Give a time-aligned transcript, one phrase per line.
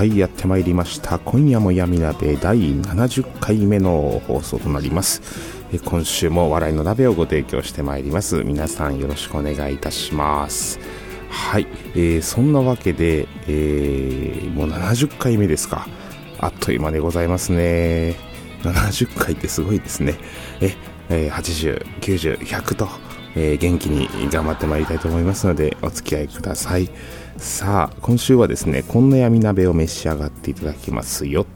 [0.00, 1.18] はいやってまいりました。
[1.18, 5.20] 今夜も闇鍋第70回目の放送となります。
[5.74, 8.42] え今週も笑いの鍋をご提供してまいります。
[8.42, 10.80] 皆さんよろしくお願いいたします。
[11.28, 15.86] はい、えー、そんなわけで、えー、もう70回目ですか。
[16.38, 18.16] あっという間でございますね。
[18.62, 20.14] 70回ってすごいですね。
[20.62, 20.76] え
[21.10, 22.88] えー、80、90、100と、
[23.36, 26.88] えー、元気に頑張ってまいりたいと思いますのでお付き合いください。
[27.40, 31.46] さあ、今週はですね、こんな闇鍋を召し上がっていただきますよ。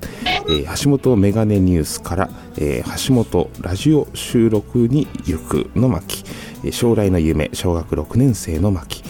[0.49, 6.25] えー、橋本メガネニュースから、えー、橋本ラジオ収録に行くの巻、
[6.73, 9.05] 将来の夢、小学6年生の巻、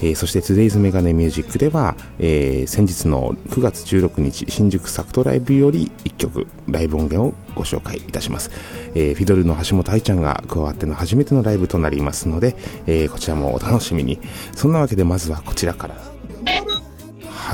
[0.00, 8.50] えー、そして Today's メガネミュージックでは、えー、先日の9月16日新宿サクトライブより1曲ライブ音源をご紹介いたします、
[8.94, 12.54] えー、フィドルの橋本愛ちゃんが加わっての初めてのライブとなりますので、
[12.86, 14.18] え、こちらもお楽しみに。
[14.54, 16.07] そんなわけでまずはこちらから。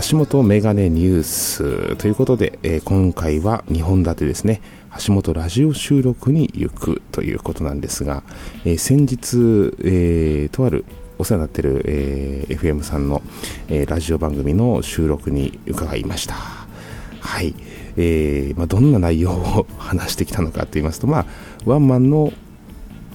[0.03, 4.61] 橋本メガネニュースということで、えー、今回は2本立てですね
[5.07, 8.25] 橋本ラジオ収録に行くということなんですが、
[8.65, 9.37] えー、先日、
[9.85, 10.85] えー、とある
[11.19, 13.23] お世話になっている、え、FM さんの、
[13.69, 16.35] え、ラジオ番組の収録に伺いました。
[16.35, 17.55] はい。
[17.97, 21.27] えーまあ、どんな内容を 話してきたのかと言いますと、まあ、
[21.65, 22.33] ワンマンの、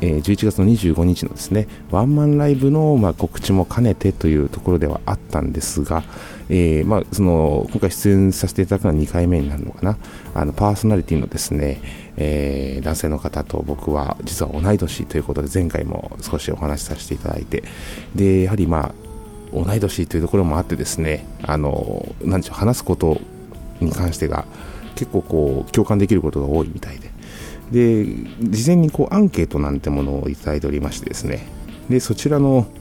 [0.02, 6.04] えー、11月の25日のですね、ワンマンライブの、まあ、告知も兼ねてというところではあったんですが、
[6.50, 9.98] えーまあ、その今回出演させていただくのは2回目になるのかな、
[10.34, 11.82] あのパーソナリティのですね、
[12.18, 17.64] えー、男性の方と僕は実は同い年ということで前回も少しお話しさせていただいて、
[18.16, 18.94] でやはりまあ
[19.54, 23.20] 同い年というところもあってですね、あの何でしょう話すこと
[23.82, 24.46] に関してが
[24.96, 27.19] 結構こう共感できることが多いみたいで。
[27.72, 28.06] で
[28.42, 31.48] 事前にこうアンケートなんてものをいただいておりましてですね。
[31.90, 32.68] でそちらの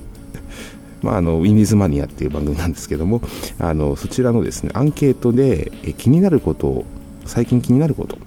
[1.01, 3.23] まあ、あのウィンディズマニアっていう番組なんですけども
[3.61, 6.85] あのそちらのですねアンケートでえ気になることを
[7.25, 8.19] 最近気になること、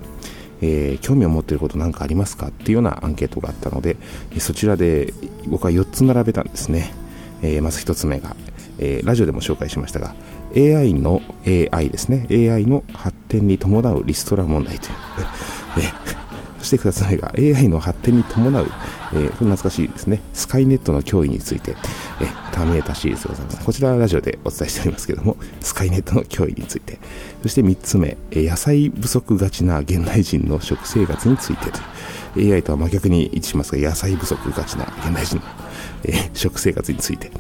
[0.61, 3.97] えー、興味を持っていること何かありますかっていうようなアンケートがあったので
[4.38, 5.13] そちらで
[5.47, 6.94] 僕は4つ並べたんですね、
[7.41, 8.38] えー、まず1つ目が、
[8.79, 10.16] えー、ラジオでも紹介しましたが
[10.55, 12.27] AI の AI ですね。
[12.29, 14.94] AI の発展に伴うリストラ問題という、
[15.79, 16.20] えそ
[16.63, 18.67] して2つ目が AI の発展に伴う、
[19.13, 21.75] えー、懐かしいですね、スカイネットの脅威について、
[22.22, 23.66] えー、ターミネーターシリーズでございます。
[23.66, 27.00] こちらはラジオでお伝えしておりますけども、スカイネットの脅威について、
[27.44, 31.71] そして3つ目、えー、野菜不足がちな現代人の食生活について。
[31.71, 31.79] と、
[32.38, 35.41] AI とは真逆に位置しますが、野菜不足がちな現代人の、
[36.03, 37.31] えー、食生活について、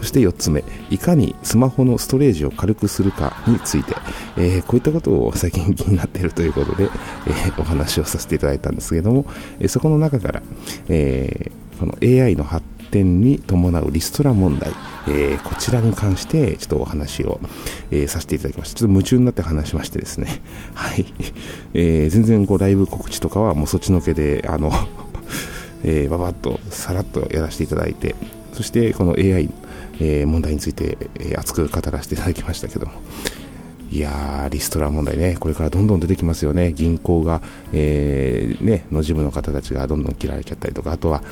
[0.00, 3.94] そして4つ目、いかにスマホのストレージを軽くするかについて、
[4.36, 9.26] えー、こういったことを最近気になっているということで、えー、お話をさせていただいたんですけども、
[9.58, 10.42] えそこの中から、
[10.88, 14.70] えこの AI の発展に伴うリストラ問題、
[15.08, 17.40] えー、こちらに関してちょっとお話を、
[17.90, 18.78] えー、させていただきました。
[18.78, 20.42] ちょっと夢中になって話しましてですね、
[20.74, 21.06] はい、
[21.74, 24.70] えー、全然こうライブ告知とかはもうそっちのけで、あの
[25.84, 28.14] えー、ばばっとさらっとやらせていただいて、
[28.52, 29.50] そしてこの AI
[30.00, 32.92] えー、問題について、えー、熱く語らせていただきましたけども。
[33.92, 36.72] いやー、リストラ問題ね、これからどんどん出てきますよね。
[36.72, 41.22] 銀行が、えー、ね、の事務の方たちがどんどん切られちゃったりとか、あとは、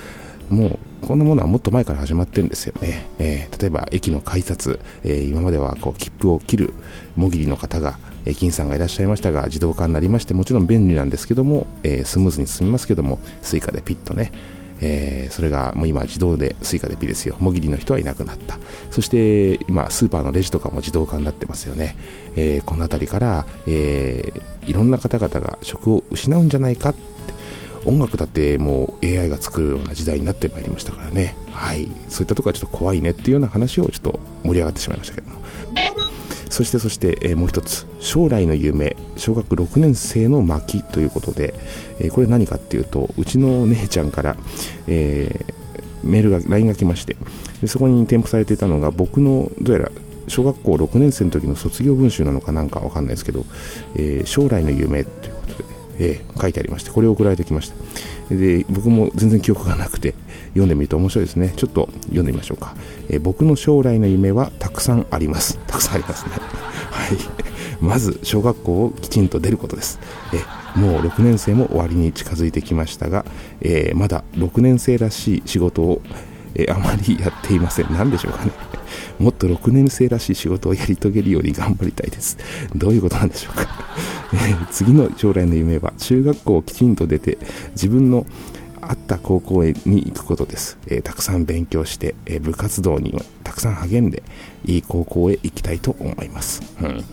[0.50, 3.06] もう、こんなものはもっと前から始まってるんですよね。
[3.20, 6.74] えー、例えば、駅の改札、えー、今まではこう切符を切る
[7.14, 14.32] もぎりの方が、駅員さんがいらっしゃいましたが、自動化になりまして、もちろん便利なんですけども、え、スムーズに進みますけども、 Suica でピッとね、
[14.80, 17.36] えー、それがもう今自動で Suica でピですよ。
[17.40, 18.58] もぎりの人はいなくなった。
[18.90, 21.96] そして今スーパーのレジとかも自動化になってますよね、
[22.36, 27.08] えー、この辺りから、えー、いろんな方々が職を失うんじゃないかって。
[27.84, 31.36] 音楽だってもう AI が作るような時代になってまいりましたからね。
[31.52, 31.88] はい。
[32.08, 35.38] そういったところはちょっと怖いねっていうような話をちょっと盛り上がってしまいましたけども。
[36.50, 41.54] そしてそして、えー、もう一つ将来の夢小学6年生の巻ということで、
[41.98, 44.36] えー、これ何かっていうとうちの姉ちゃんから、
[44.86, 47.16] えー、メールが LINE が来まして
[47.60, 49.90] でそこに添付されていたのが僕のどうやら
[50.28, 53.44] 小学校6年生の時の卒業文集なのかなんかわかんないですけど、
[53.96, 55.37] え、将来の夢という、
[55.98, 57.76] えー、書いてありましてこれを送られてきました。
[58.34, 60.14] で僕も全然記憶がなくて
[60.48, 61.52] 読んでみると面白いですね。
[61.56, 62.74] ちょっと読んでみましょうか、
[63.08, 65.58] えー、僕の将来の夢はたくさんあります。
[65.66, 66.32] たくさんありますね。
[66.90, 67.16] はい。
[67.80, 70.00] まず小学校をきちんと出ることです、
[70.34, 73.24] えもう6年生も終わりに近づいてきましたが、
[73.60, 76.02] えまだ6年生らしい仕事を、
[76.56, 77.92] えあまりやっていません。
[77.92, 78.50] 何でしょうかね。
[79.18, 82.36] もっと6年生らしい仕事をやり遂げるように頑張りたいです。
[82.74, 83.68] どういうことなんでしょうか。
[84.70, 87.38] 次の将来の夢は中学校をきちんと出て
[87.72, 88.26] 自分の
[88.80, 94.22] あった高校へに行くことです、えー、たくさん勉強して、えー、部活動にたくさん励んで
[94.64, 97.04] いい高校へ行きたいと思います、うん、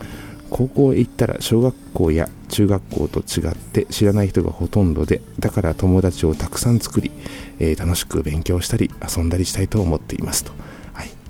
[0.49, 7.11] 高校へ行ったら小学校や中学校と違って知らない人がほとんどでだから友達をたくさん作り、
[7.59, 10.53] えー、楽しく勉強したり遊んだりしたいと思っていますと。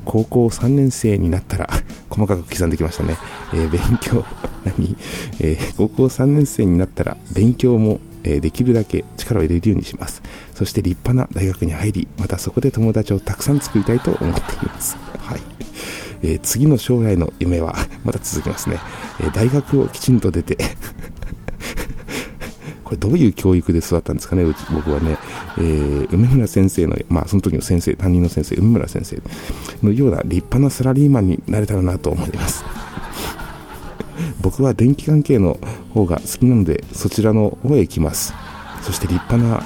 [0.06, 1.70] 高校3年生になったら、
[2.10, 3.18] 細かく刻んできましたね。
[3.54, 4.24] えー、勉強、
[4.64, 4.96] 何、
[5.40, 10.22] えー、高校3年生になったら、勉強も、えー、できるだけ力を入れるようにします。
[10.54, 14.98] そして立派な大学に入り、またそこで友達をたくさん作りたいと思っています。
[15.20, 15.42] はい。
[16.24, 18.80] えー、次の将来の夢は、また続きますね。
[19.20, 20.58] えー、大学をきちんと出て
[22.86, 25.18] これどういう教育で育ったんですかね、うち僕はね、
[25.58, 29.22] えー、梅村先生の、まあその時の先生、担任の先生、梅村先生
[29.84, 32.64] のような立派なサラリーマンになれたらなと思います。
[34.40, 35.60] 僕は電気関係の
[35.94, 38.36] 方が好きなので、そちらの方へ行きます。
[38.84, 39.66] そして立派な、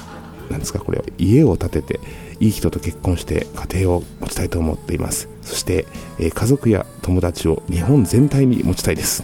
[0.50, 2.00] なんですか、これ家を建てて、
[2.40, 5.28] いい人と結婚して家庭を持ちたいと思っています。
[5.42, 5.84] そして、
[6.18, 9.22] えー、家族や友達を日本全体に持ちたいです。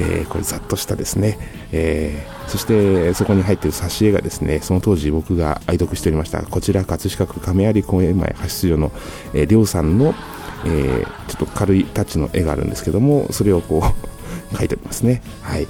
[0.00, 1.38] えー、これざっとしたですね、
[1.72, 8.92] えー、そしてそこに入っている挿絵がですねその当時僕が愛読しておりましたこちら葛飾区亀有公園前派出所の、
[9.34, 10.14] えー、さんの、
[10.64, 13.82] えー、ちょっと軽いタッチの絵があるんですけどもそれをこう
[14.56, 15.22] 書いておりますね。
[15.42, 15.66] はい。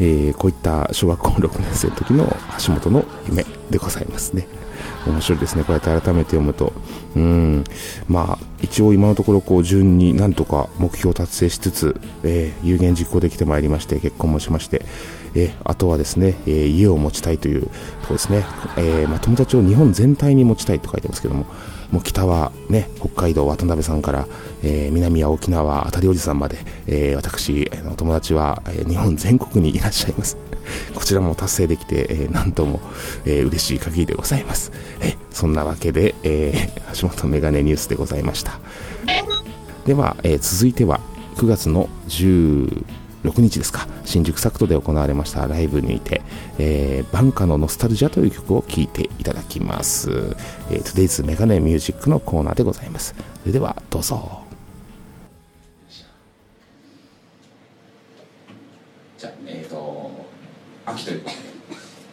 [0.00, 2.36] えー、こういった小学校6年生の時の
[2.66, 4.48] 橋本の夢でございますね。
[5.06, 6.72] 面白いですね、こうやって改めて読むと。
[7.14, 7.64] うん、
[8.08, 14.84] まあ、一応今のところこう順になんとか目標を達成しつつ、えー、有言実行できてまいりまして、結婚もしまして、
[15.34, 17.74] えー、あとはですね、えー、家を持ちたいというとこ
[18.10, 18.44] ろですね、
[18.76, 21.46] えまあ、友達を日本全体に持ちたいと書いてますけども、
[21.90, 24.26] もう北はね、北海道渡辺さんから、
[24.62, 30.36] え、南は沖縄、当たりおじさんまで、え、私、あの友達は、え、日本全国にいらっしゃいます。
[30.94, 32.80] こちらも達成できて、えー、なんとも、
[33.24, 34.72] えー、嬉しい限りでございます。
[35.00, 38.58] えそんなわけで、えー、橋本メガネニュースでございました。
[39.86, 41.00] では、えー、続いては
[41.36, 42.84] 9月の16
[43.40, 46.22] 日ですか、新宿サクトで行われましたライブにて、
[46.58, 50.10] えー、バンカのノスタルジアという曲を聴いていただきます。
[50.70, 53.14] えー、Today's メガネミュージックのコーナーでございます。
[53.40, 54.42] それでは、どうぞ。
[59.18, 60.10] じゃあ、えっ、ー、と、
[60.86, 61.22] 秋という、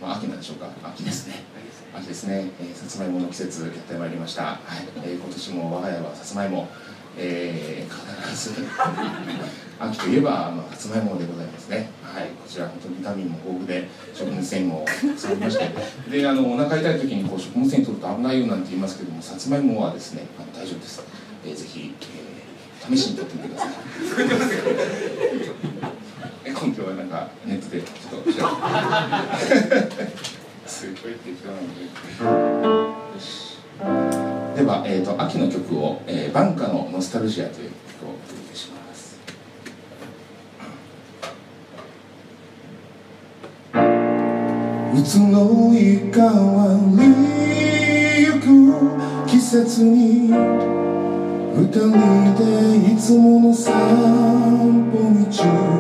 [0.01, 1.43] まあ、秋なんでしょうか、秋ですね。
[1.93, 4.43] 秋ですね、えー、さつまいもの季節やってまいりました。
[4.43, 4.57] はい、
[5.03, 6.69] えー、今年も我が家はさつまいも、
[7.17, 8.65] えー、必ず
[9.77, 11.89] 秋といえばあのさつまいもでございますね。
[12.01, 12.29] はい。
[12.29, 15.69] こちら本当にビタミンも豊富で食物繊維もたくさんありまして。
[16.09, 21.03] であのお腹痛い時にこう食物繊維取ると危ないよなんて言いますけどもさつまいもはですねあの大丈夫です、
[21.45, 21.93] えー、ぜひ、
[22.87, 23.71] えー、試しに取ってみてください
[26.81, 28.20] 拠はなんかネットでちょっと調べて
[30.65, 33.57] すごい適当なのでよし
[34.55, 39.19] では、えーと、秋の曲を、えー「バンカのノスタルジア」という曲をお届けします。
[44.93, 47.03] 移ろい変わり
[48.23, 50.29] ゆく季節に
[51.53, 51.91] 二人
[52.35, 53.71] でいつもの散
[54.91, 54.97] 歩
[55.29, 55.70] 道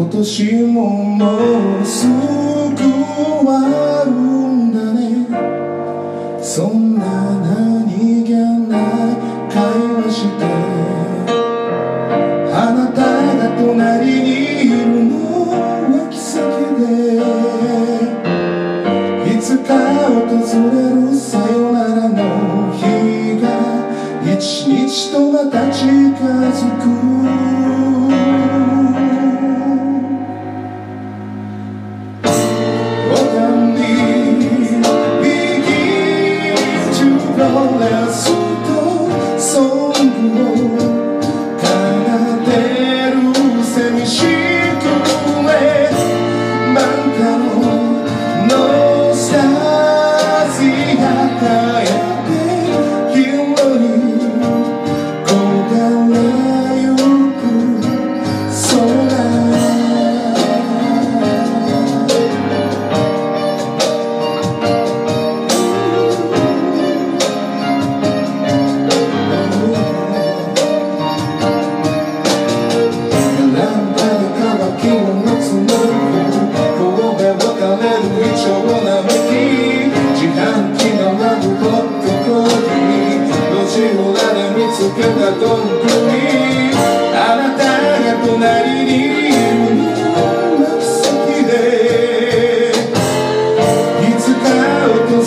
[0.00, 5.28] 今年ももうすぐ終わるんだね。
[6.42, 7.04] そんな
[7.38, 8.80] 何気ない
[9.52, 9.60] 会
[10.00, 10.44] 話して。
[12.50, 12.98] あなた
[13.36, 14.30] が隣に
[14.62, 15.12] いるの
[15.50, 15.52] は
[16.10, 16.40] 奇跡
[16.80, 16.80] で。
[19.30, 19.68] いつか
[20.08, 20.24] 訪
[20.70, 23.44] れるさよならの日が
[24.24, 26.09] 一日とまた近づ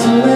[0.03, 0.32] 訪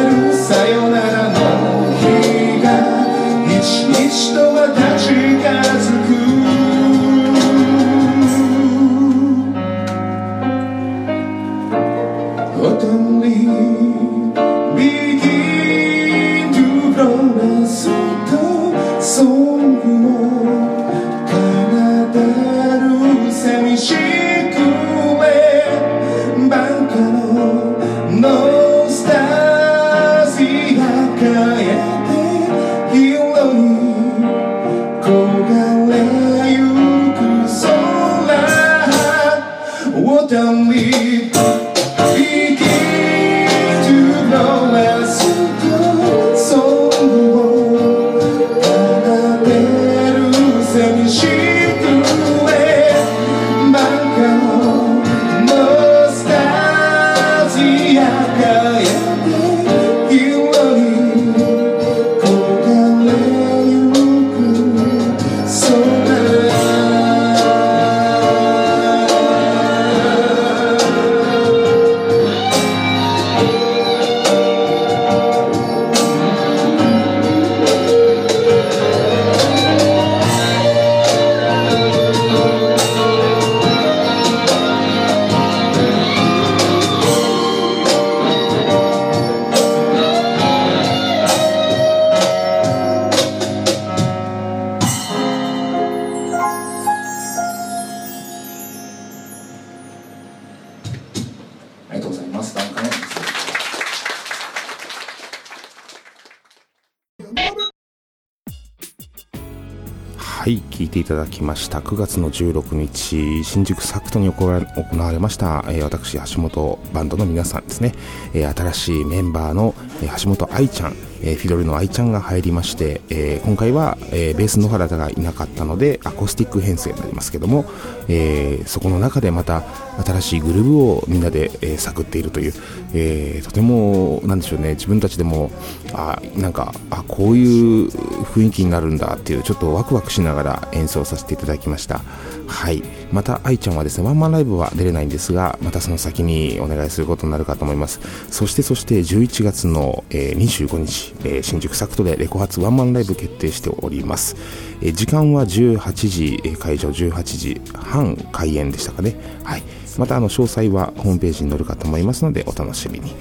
[110.47, 111.79] はい、聞いていただきました。
[111.79, 117.93] 9月の16日、新宿サクトに行われました、えー私、橋本バンドの皆さんですね、
[118.33, 127.65] えー新しいメンバーの、橋本愛ちゃん、えーフィドルの愛ちゃんが入りまして、えー今回は、えーベースの原田がいなかったので、アコースティック編成になりますけども、
[128.07, 129.63] えそこの中でまた
[130.05, 132.53] 新しいグルーヴをみんなで、え探っているという、
[132.93, 135.51] えとても、なんでしょうね、自分たちでも、
[135.93, 142.01] あなんか、あこういう雰囲気になるんだっていう、ちょっとワクワクしながら演奏させていただきました。
[142.47, 142.81] はい。
[143.11, 147.99] また、愛ちゃんはですね、ワンマンライブは出れないんですが、またその先にお願いすることになるかと思います。
[148.31, 154.35] そして、そして、11月の、えー25日、えー新宿サクトでレコ発ワンマンライブ決定しております。
[154.81, 159.15] えー時間は18時、会場18時半開演でしたかね。
[159.43, 159.63] はい。
[159.97, 163.13] また、あの、詳細はホームページに載るかと思いますので、お楽しみに。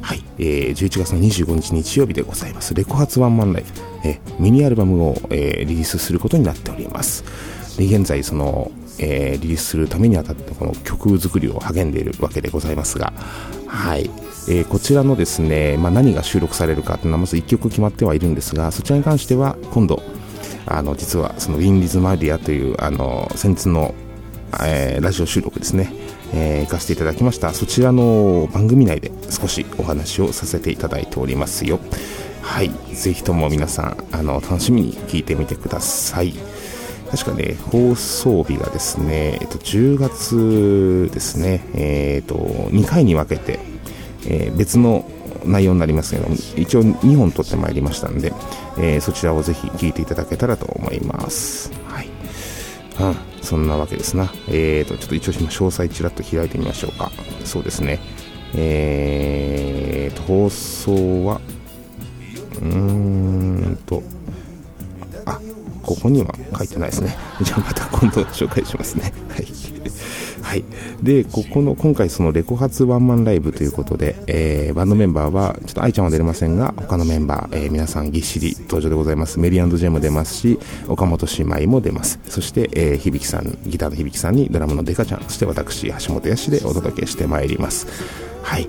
[0.00, 2.72] はい、えー11月の25日日曜日でございます。
[2.74, 3.64] レコ発ワンマンライ
[4.02, 7.22] ブ、えーミニアルバムを、えーリリースすることになっております。
[7.88, 13.12] で、現在、その、えーリリースするためにあたって、この曲作りを励んでいるわけでございますが、
[13.66, 14.10] はい。
[14.48, 20.02] えーこちらのですね、まあ、何が収録されるかというのはまず1曲決まってはいるんですが、そちらに関しては今度、
[20.66, 23.94] あの、実はそのウィンディズマディアという、あの、先日の
[24.62, 25.92] えーラジオ収録ですね、
[26.34, 27.54] えー行かせていただきました。
[27.54, 31.78] そちらの番組内で少しお話をさせていただいておりますよ。
[32.42, 32.70] はい。
[32.94, 36.34] ぜひとも皆さんあの楽しみに聞いてみてください。
[37.10, 43.58] 確かね放送日がですね、えっと、10月ですね、えっと2回に分けて、
[44.26, 45.08] えー別の
[45.42, 48.32] 内容になりますけども一応2本撮ってまいりましたんで、
[48.78, 52.08] えーそちらをぜひ聞いていただけたらと思いますはい
[53.00, 54.30] うん、そんなわけですな。
[54.48, 57.10] えーと、ちょっと一応今詳細ちらっと開いてみましょうか。
[57.44, 57.98] そうですね。
[58.54, 61.40] えーと、放送は、
[62.60, 64.02] うーんと、
[65.90, 67.16] ここには書いてないですね。
[67.42, 69.12] じゃあまた今度紹介しますね。
[69.28, 69.46] はい。
[70.42, 70.64] はい。
[71.02, 79.40] で、ここの、今回そのレコ発ワンマンライブということで、えーバンドメンバーは、ちょっと愛ちゃんは出れませんが、他のメンバー、えー皆さんぎっしり登場でございます。
[79.40, 82.20] メリージェム出ますし、岡本姉妹も出ます。
[82.28, 87.86] そして、えー響さん、ギターの響さんにドラムのデカちゃん、そして私、橋本康でお届けしてまいります。
[88.42, 88.68] はい。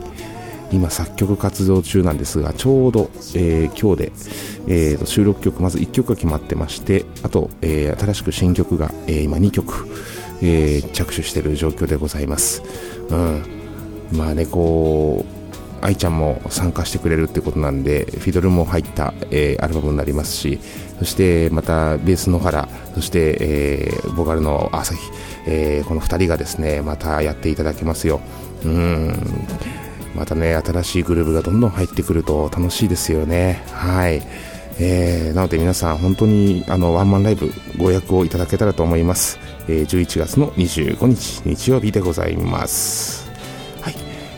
[0.72, 4.12] 今作曲活動中なんですがちょうど、えー今日で、
[4.68, 9.88] えーと収録曲まず1曲が決まってましてあと、えー新しく新曲が、えー今2曲、
[10.42, 12.64] えー着手している状況でございます。
[13.10, 13.44] うん。
[14.14, 15.26] まあねこ
[15.82, 20.60] う愛ちゃんも参加してくれるってことなんでフィドルも入った、えーアルバムになりますし
[21.00, 25.02] そしてまたベースの原そして、えーボーカルの朝日、
[25.48, 28.22] えーこの2人がですねまたやっていただけますよ。
[28.64, 29.14] うん。
[30.16, 33.64] またね、新しいグループがどんどん入ってくると楽しいですよね。
[33.72, 34.22] はい。
[34.80, 39.40] えー、なので皆さん本当にあのワンマンライブご予約をいただけたらと思います。
[39.68, 43.30] えー11月の25日日曜日でございます。
[43.82, 43.96] はい。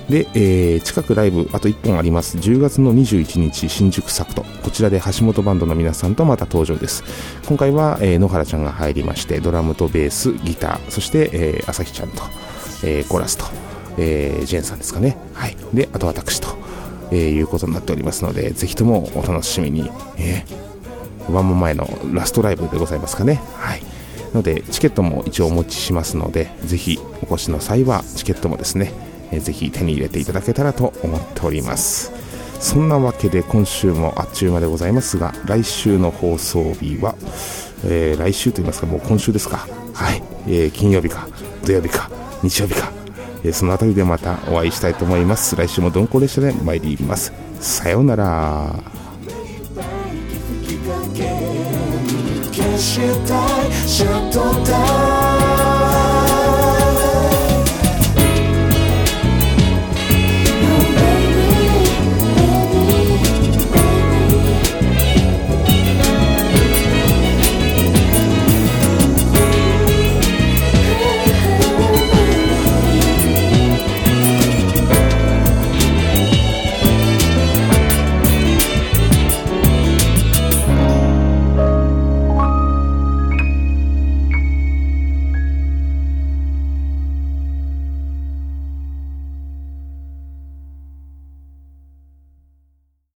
[0.10, 2.38] で、えー近くライブあと1本あります。
[2.38, 4.44] 10月の21日新宿サクト。
[4.64, 7.04] こちらで橋本バンドの皆さんとまた登場です。
[7.46, 12.24] 今回は、えー野原ちゃんが入りまして、ドラムとベース、ギター、そして、えー、朝日ちゃんと、
[12.84, 13.46] えーコラスと、
[13.98, 15.18] えージェンさんですかね。
[15.34, 15.58] はい。
[15.74, 16.48] で、あと私と、
[17.12, 19.90] えーいうことになっておりますので、ぜひともお楽しみに。
[20.18, 20.64] えー
[21.32, 23.42] ワン前のラストライブでございますかね。
[23.56, 23.82] はい。
[24.34, 28.92] ので、チケットも一応お持ちしますので、ぜひお越しの際はチケットもですね、
[29.32, 32.12] えーぜひ手に入れていただけたらと思っております。
[32.60, 37.16] そんなわけで今週もあっちゅう間でございますが、来週の放送日は、
[37.86, 39.66] えー来週といいますか、もう今週ですか。
[39.94, 40.22] はい。
[40.48, 41.30] えー金曜日か、
[41.66, 42.12] 土曜日か、
[42.44, 42.92] 日曜日か、
[43.44, 45.56] えーそのあたりでまたお会いしたいと思います。
[45.56, 47.34] 来週も鈍行列車で参ります。
[47.60, 48.74] さようなら。
[52.52, 55.33] 消したいシャットダウン